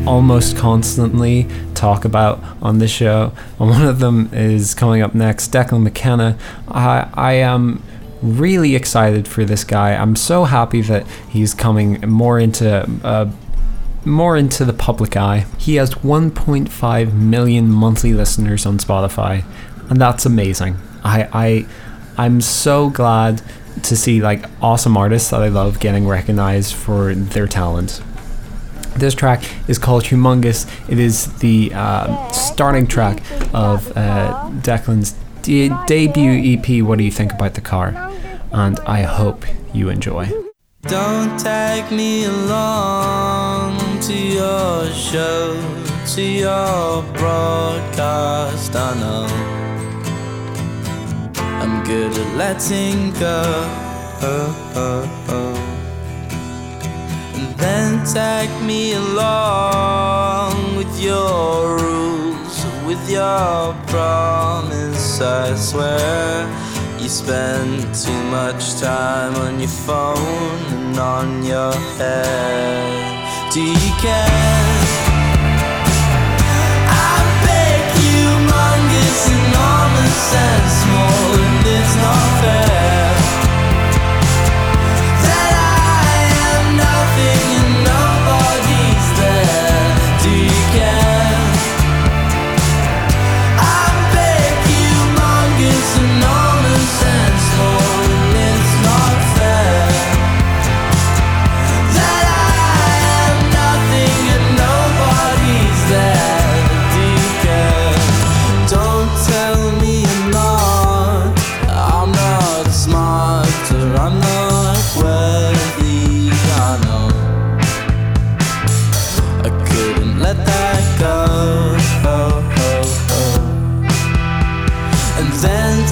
almost 0.08 0.58
constantly 0.58 1.46
talk 1.76 2.04
about 2.04 2.44
on 2.64 2.80
this 2.80 2.90
show, 2.90 3.32
and 3.60 3.70
one 3.70 3.86
of 3.86 4.00
them 4.00 4.32
is 4.34 4.74
coming 4.74 5.04
up 5.04 5.14
next, 5.14 5.52
Declan 5.52 5.84
McKenna. 5.84 6.36
I, 6.68 7.08
I 7.14 7.34
am 7.34 7.84
really 8.24 8.76
excited 8.76 9.28
for 9.28 9.46
this 9.46 9.64
guy. 9.64 9.94
I'm 9.94 10.16
so 10.16 10.46
happy 10.46 10.82
that 10.82 11.06
he's 11.30 11.54
coming 11.54 12.02
more 12.10 12.40
into 12.40 12.90
uh, 13.04 13.32
more 14.04 14.36
into 14.36 14.66
the 14.66 14.74
public 14.74 15.16
eye. 15.16 15.46
He 15.60 15.76
has 15.76 15.94
1.5 15.94 17.14
million 17.14 17.70
monthly 17.70 18.14
listeners 18.14 18.66
on 18.66 18.80
Spotify, 18.80 19.46
and 19.92 20.02
that's 20.02 20.26
amazing. 20.26 20.76
I 21.04 21.30
I 21.32 21.66
I'm 22.18 22.42
so 22.42 22.90
glad 22.90 23.44
to 23.84 23.96
see 23.96 24.22
like 24.22 24.46
awesome 24.62 24.98
artists 24.98 25.30
that 25.30 25.42
I 25.42 25.48
love 25.48 25.80
getting 25.80 26.08
recognized 26.08 26.74
for 26.74 27.14
their 27.14 27.48
talent. 27.48 28.02
This 28.96 29.14
track 29.14 29.44
is 29.68 29.78
called 29.78 30.04
Humongous. 30.04 30.68
It 30.90 31.00
is 31.00 31.38
the 31.40 31.72
uh, 31.74 32.32
starting 32.32 32.86
track 32.88 33.22
of 33.54 33.96
uh, 33.96 34.50
Declan's 34.62 35.16
de- 35.42 35.70
debut 35.88 36.58
EP. 36.58 36.84
What 36.84 36.98
do 36.98 37.04
you 37.04 37.12
think 37.12 37.32
about 37.32 37.54
the 37.54 37.62
car? 37.62 38.12
And 38.52 38.80
I 38.82 39.04
hope 39.04 39.46
you 39.74 39.90
enjoy. 39.90 40.30
Don't 40.82 41.40
take 41.40 41.92
me 41.92 42.26
along 42.26 44.00
to 44.02 44.14
your 44.14 44.92
show, 44.92 45.56
to 46.16 46.22
your 46.22 47.04
broadcast. 47.14 48.76
I 48.76 49.00
know 49.00 49.49
I'm 51.62 51.84
good 51.84 52.14
at 52.18 52.30
letting 52.38 53.12
go. 53.20 53.40
And 57.36 57.50
then 57.58 58.06
take 58.06 58.54
me 58.66 58.94
along 58.94 60.76
with 60.78 60.94
your 61.02 61.78
rules, 61.78 62.66
with 62.86 63.04
your 63.10 63.76
promise. 63.88 65.22
I 65.22 65.56
swear 65.56 66.48
you 67.00 67.10
spend 67.10 67.94
too 67.94 68.22
much 68.32 68.80
time 68.80 69.36
on 69.46 69.60
your 69.60 69.76
phone 69.88 70.62
and 70.76 70.98
on 70.98 71.44
your 71.44 71.74
head. 71.98 73.52
Do 73.54 73.62
you 73.62 73.94
care? 74.06 74.80
I'm 77.04 77.28
big, 77.48 77.82
humongous, 78.04 79.22
enormous, 79.38 80.34
and 80.48 80.66
small, 80.82 81.19
and 81.34 81.68
it's 81.68 81.96
not 81.96 82.42
fair. 82.42 82.69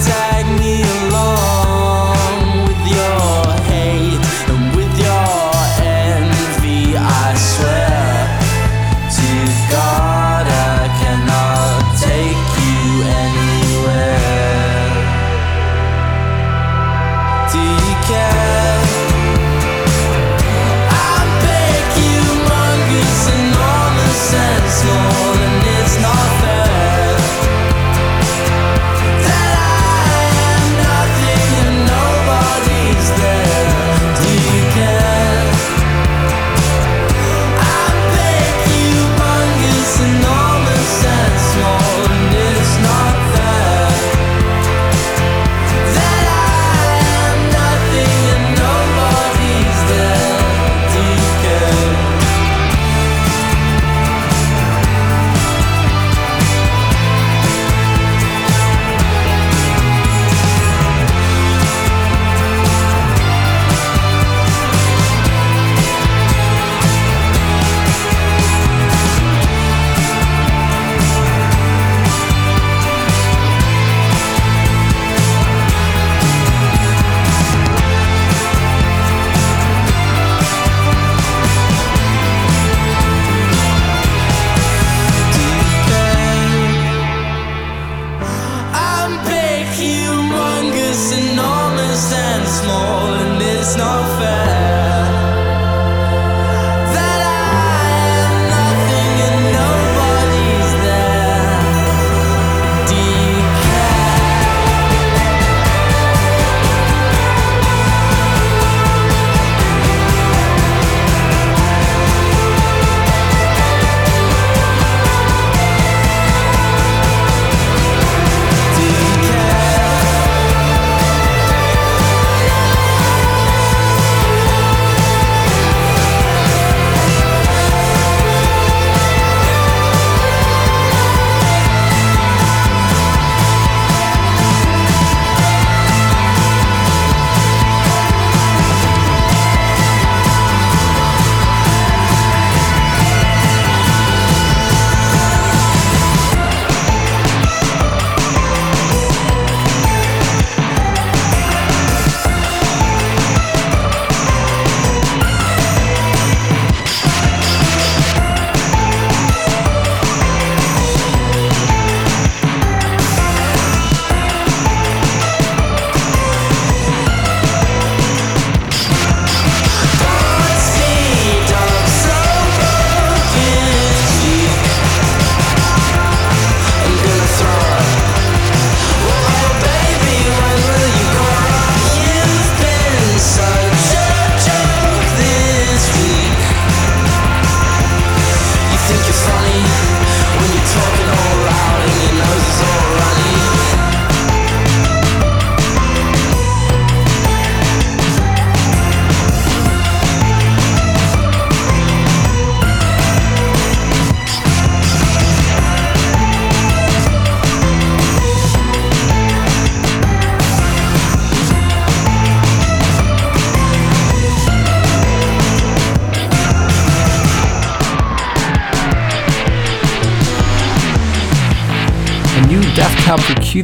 time. 0.06 0.27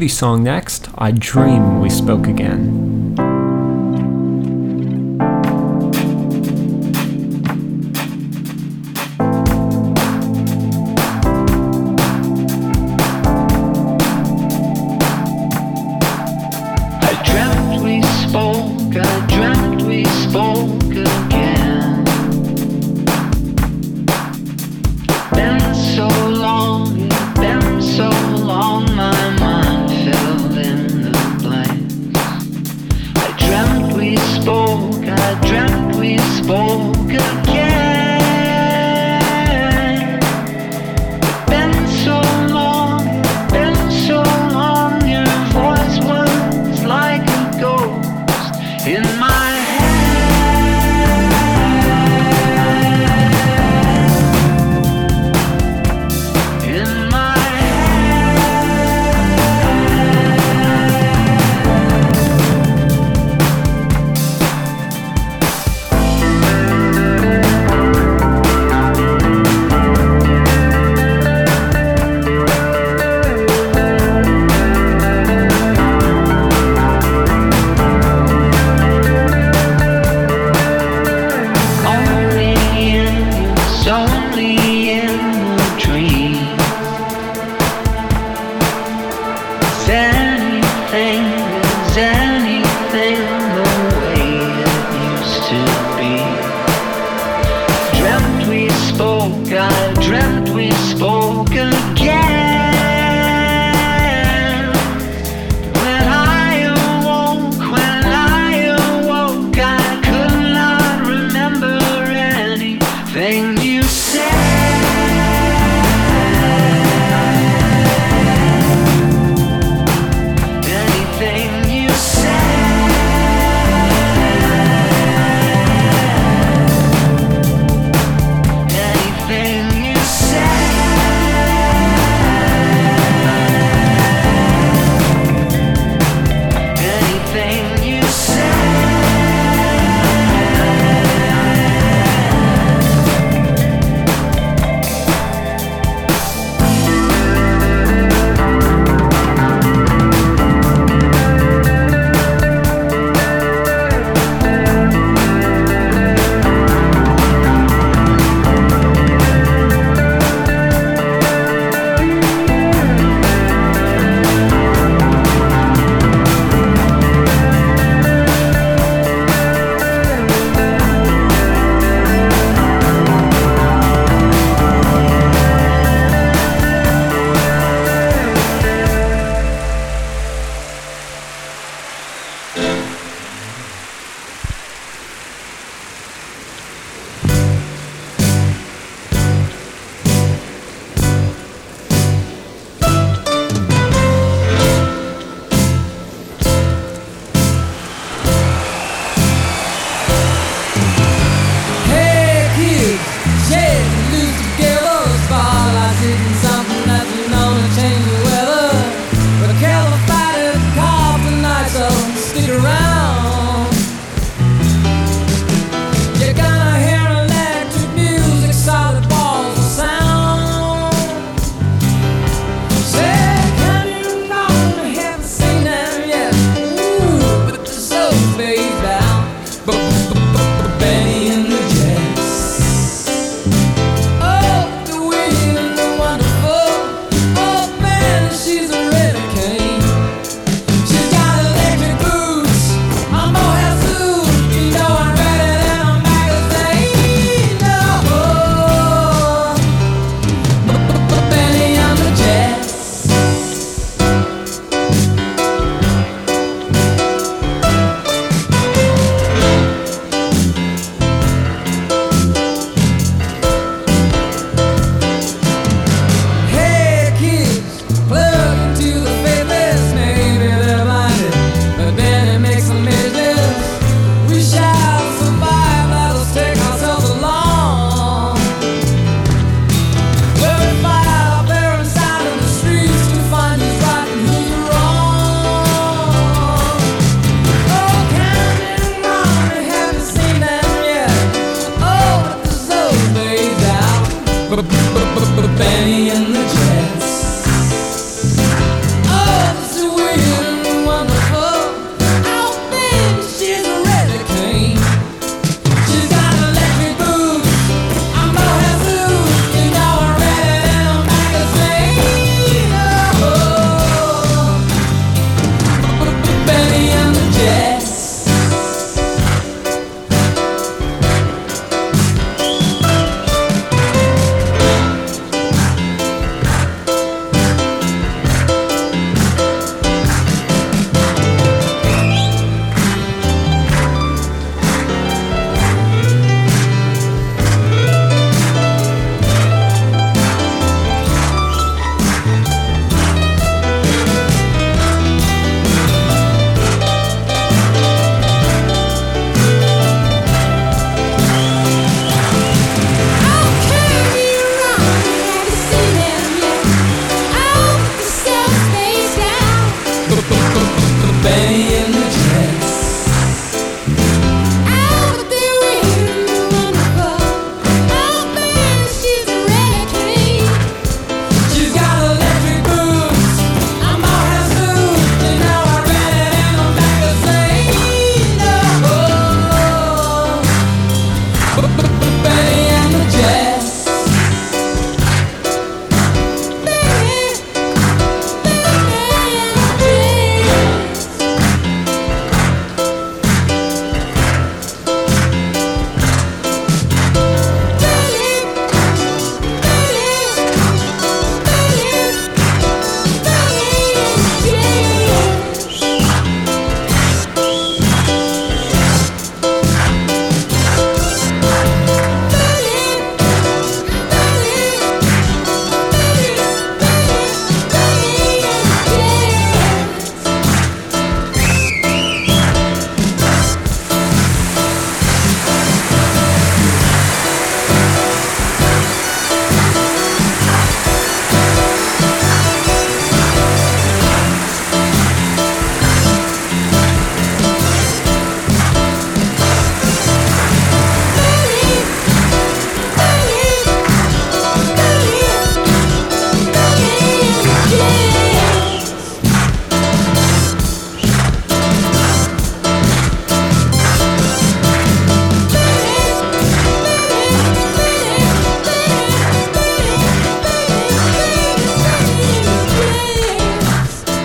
Song 0.08 0.42
next. 0.42 0.88
I 0.96 1.10
dream 1.12 1.80
we 1.80 1.90
spoke 1.90 2.26
again. 2.26 2.73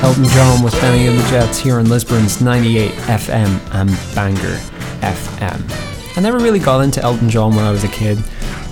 Elton 0.01 0.25
John 0.25 0.63
with 0.63 0.73
Benny 0.79 1.07
and 1.07 1.19
the 1.19 1.23
Jets 1.29 1.59
here 1.59 1.79
in 1.79 1.89
Lisburn's 1.89 2.41
98 2.41 2.91
FM 2.91 3.75
and 3.75 3.89
Bangor 4.15 4.57
FM. 5.01 6.17
I 6.17 6.21
never 6.21 6.39
really 6.39 6.59
got 6.59 6.79
into 6.79 7.01
Elton 7.01 7.29
John 7.29 7.55
when 7.55 7.65
I 7.65 7.71
was 7.71 7.83
a 7.83 7.89
kid, 7.89 8.17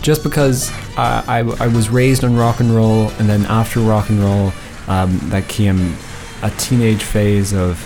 just 0.02 0.24
because 0.24 0.72
I, 0.98 1.24
I, 1.28 1.66
I 1.66 1.68
was 1.68 1.90
raised 1.90 2.24
on 2.24 2.36
rock 2.38 2.62
and 2.62 2.74
roll, 2.74 3.10
and 3.20 3.30
then 3.30 3.46
after 3.46 3.82
rock 3.82 4.10
and 4.10 4.20
roll, 4.20 4.54
um, 4.88 5.20
that 5.30 5.48
came 5.50 5.96
a 6.42 6.50
teenage 6.52 7.04
phase 7.04 7.54
of 7.54 7.78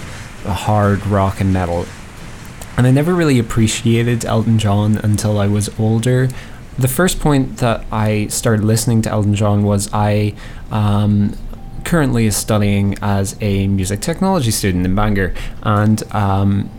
hard 0.46 1.06
rock 1.08 1.42
and 1.42 1.52
metal. 1.52 1.86
And 2.78 2.86
I 2.86 2.92
never 2.92 3.14
really 3.14 3.40
appreciated 3.40 4.24
Elton 4.24 4.60
John 4.60 4.98
until 4.98 5.40
I 5.40 5.48
was 5.48 5.68
older. 5.80 6.30
The 6.78 6.88
first 6.88 7.20
point 7.20 7.58
that 7.58 7.86
I 7.92 8.28
started 8.28 8.64
listening 8.64 9.02
to 9.04 9.10
Elton 9.10 9.36
John 9.36 9.64
was 9.64 9.90
I 9.92 10.36
um, 10.72 11.36
currently 11.84 12.26
is 12.26 12.36
studying 12.36 12.98
as 13.02 13.36
a 13.42 13.68
music 13.68 14.02
technology 14.02 14.52
student 14.52 14.86
in 14.86 14.96
Bangor, 14.96 15.34
and 15.64 16.04
um, 16.14 16.70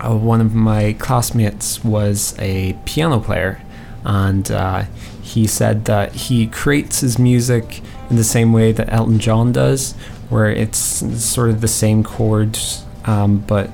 uh, 0.00 0.16
one 0.16 0.40
of 0.40 0.54
my 0.54 0.94
classmates 0.98 1.84
was 1.84 2.34
a 2.38 2.74
piano 2.84 3.20
player, 3.20 3.60
and 4.04 4.50
uh, 4.50 4.84
he 5.22 5.46
said 5.46 5.84
that 5.84 6.12
he 6.12 6.46
creates 6.46 7.00
his 7.00 7.18
music 7.18 7.82
in 8.08 8.16
the 8.16 8.24
same 8.24 8.52
way 8.52 8.72
that 8.72 8.92
Elton 8.92 9.18
John 9.18 9.52
does, 9.52 9.92
where 10.28 10.50
it's 10.50 10.78
sort 10.78 11.50
of 11.50 11.60
the 11.60 11.68
same 11.68 12.02
chords, 12.02 12.84
um, 13.04 13.38
but 13.38 13.70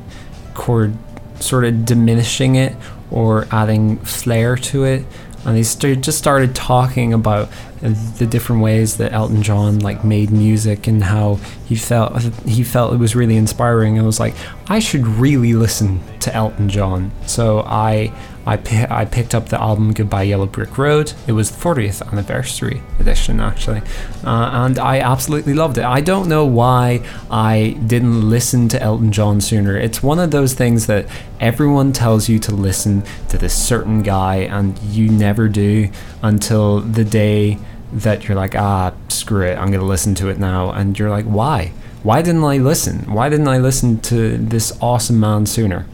chord 0.54 0.96
sort 1.40 1.64
of 1.64 1.84
diminishing 1.84 2.56
it 2.56 2.74
or 3.10 3.46
adding 3.50 3.98
flair 3.98 4.56
to 4.56 4.84
it. 4.84 5.04
And 5.44 5.56
he 5.56 5.62
st- 5.62 6.02
just 6.02 6.18
started 6.18 6.54
talking 6.54 7.12
about 7.12 7.48
the 7.80 8.26
different 8.26 8.62
ways 8.62 8.96
that 8.96 9.12
Elton 9.12 9.42
John 9.42 9.78
like 9.80 10.04
made 10.04 10.30
music 10.30 10.86
and 10.86 11.04
how 11.04 11.34
he 11.66 11.76
felt 11.76 12.22
he 12.46 12.62
felt 12.62 12.94
it 12.94 12.98
was 12.98 13.14
really 13.14 13.36
inspiring. 13.36 13.98
I 13.98 14.02
was 14.02 14.18
like, 14.18 14.34
I 14.68 14.78
should 14.78 15.06
really 15.06 15.52
listen 15.52 16.00
to 16.20 16.34
Elton 16.34 16.68
John. 16.68 17.12
So 17.26 17.60
I 17.60 18.12
I, 18.46 18.56
pi- 18.56 18.86
I 18.88 19.04
picked 19.04 19.34
up 19.34 19.48
the 19.48 19.60
album 19.60 19.92
Goodbye 19.92 20.22
Yellow 20.22 20.46
Brick 20.46 20.78
Road. 20.78 21.12
It 21.26 21.32
was 21.32 21.50
the 21.50 21.56
40th 21.60 22.06
anniversary 22.12 22.80
edition, 23.00 23.40
actually. 23.40 23.82
Uh, 24.24 24.50
and 24.52 24.78
I 24.78 25.00
absolutely 25.00 25.52
loved 25.52 25.78
it. 25.78 25.84
I 25.84 26.00
don't 26.00 26.28
know 26.28 26.46
why 26.46 27.04
I 27.30 27.76
didn't 27.86 28.30
listen 28.30 28.68
to 28.68 28.80
Elton 28.80 29.10
John 29.10 29.40
sooner. 29.40 29.76
It's 29.76 30.02
one 30.02 30.20
of 30.20 30.30
those 30.30 30.54
things 30.54 30.86
that 30.86 31.06
everyone 31.40 31.92
tells 31.92 32.28
you 32.28 32.38
to 32.38 32.54
listen 32.54 33.02
to 33.30 33.36
this 33.36 33.54
certain 33.54 34.02
guy, 34.02 34.36
and 34.36 34.78
you 34.78 35.10
never 35.10 35.48
do 35.48 35.90
until 36.22 36.80
the 36.80 37.04
day 37.04 37.58
that 37.92 38.28
you're 38.28 38.36
like, 38.36 38.54
ah, 38.54 38.92
screw 39.08 39.46
it, 39.46 39.58
I'm 39.58 39.68
going 39.68 39.80
to 39.80 39.86
listen 39.86 40.14
to 40.16 40.28
it 40.28 40.38
now. 40.38 40.70
And 40.70 40.98
you're 40.98 41.10
like, 41.10 41.24
why? 41.24 41.72
Why 42.02 42.22
didn't 42.22 42.44
I 42.44 42.58
listen? 42.58 43.12
Why 43.12 43.28
didn't 43.28 43.48
I 43.48 43.58
listen 43.58 43.98
to 44.02 44.36
this 44.36 44.76
awesome 44.80 45.18
man 45.18 45.46
sooner? 45.46 45.86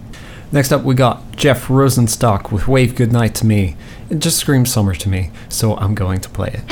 Next 0.53 0.71
up, 0.71 0.83
we 0.83 0.95
got 0.95 1.35
Jeff 1.35 1.69
Rosenstock 1.69 2.53
with 2.53 2.69
Wave 2.69 2.95
Goodnight 2.95 3.35
to 3.37 3.47
Me. 3.47 3.75
It 4.11 4.19
just 4.19 4.37
screams 4.37 4.71
summer 4.71 4.95
to 4.95 5.09
me, 5.09 5.31
so 5.49 5.77
I'm 5.77 5.95
going 5.95 6.21
to 6.21 6.29
play 6.29 6.49
it. 6.49 6.63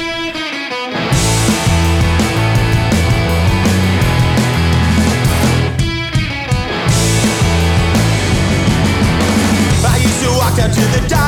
To 10.60 10.66
the 10.66 11.19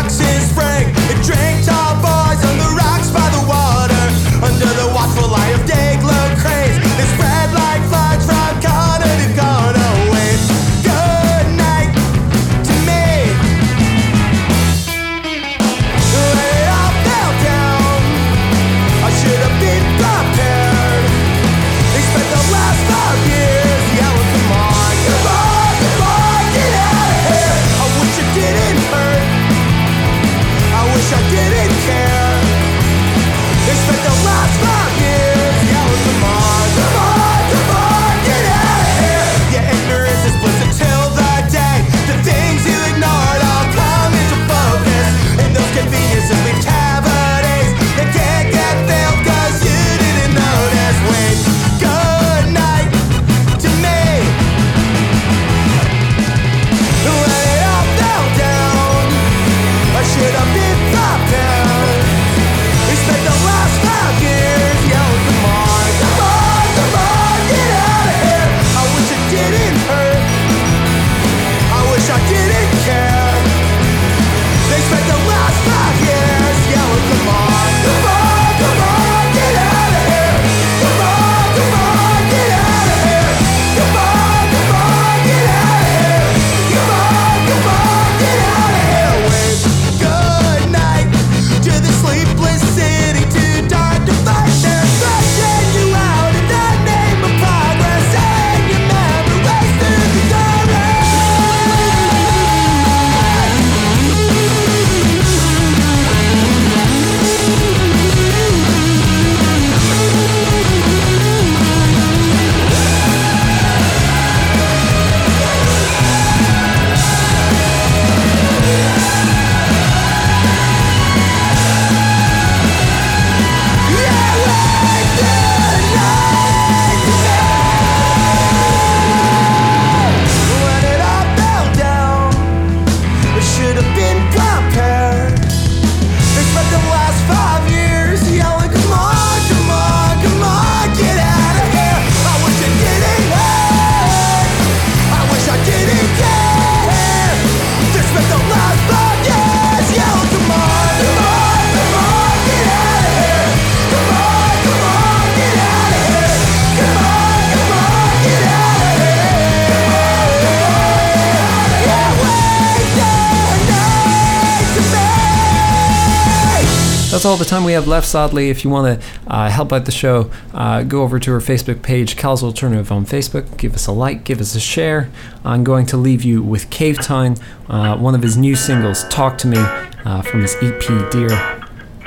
we 167.72 167.74
have 167.76 167.88
left, 167.88 168.06
sadly. 168.06 168.50
If 168.50 168.64
you 168.64 168.70
want 168.70 169.00
to 169.00 169.06
uh, 169.26 169.48
help 169.48 169.72
out 169.72 169.86
the 169.86 169.92
show, 169.92 170.30
uh, 170.52 170.82
go 170.82 171.00
over 171.00 171.18
to 171.18 171.32
our 171.32 171.40
Facebook 171.40 171.80
page, 171.80 172.18
Cal's 172.18 172.42
Alternative 172.42 172.92
on 172.92 173.06
Facebook. 173.06 173.56
Give 173.56 173.74
us 173.74 173.86
a 173.86 173.92
like, 173.92 174.24
give 174.24 174.42
us 174.42 174.54
a 174.54 174.60
share. 174.60 175.08
I'm 175.42 175.64
going 175.64 175.86
to 175.86 175.96
leave 175.96 176.22
you 176.22 176.42
with 176.42 176.68
Cavetown, 176.68 177.40
uh, 177.70 177.96
one 177.96 178.14
of 178.14 178.22
his 178.22 178.36
new 178.36 178.56
singles, 178.56 179.08
Talk 179.08 179.38
to 179.38 179.46
Me, 179.46 179.56
uh, 179.56 180.20
from 180.20 180.42
his 180.42 180.54
EP, 180.60 181.10
Dear. 181.10 181.30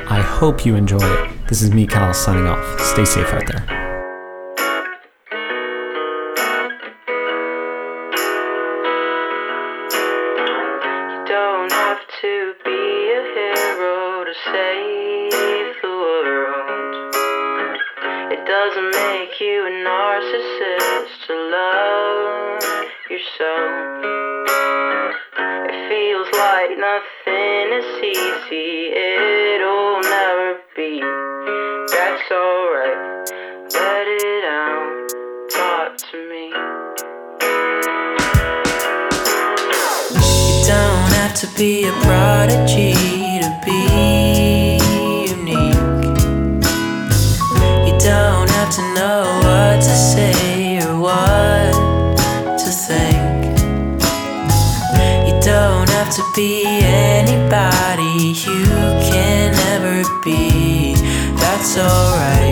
I 0.07 0.21
hope 0.21 0.67
you 0.67 0.75
enjoy 0.75 0.99
it. 1.01 1.47
This 1.47 1.63
is 1.63 1.71
me, 1.71 1.87
Cal, 1.87 2.13
signing 2.13 2.45
off. 2.45 2.79
Stay 2.81 3.05
safe 3.05 3.33
out 3.33 3.47
there. 3.47 3.74
Alright, 61.77 62.44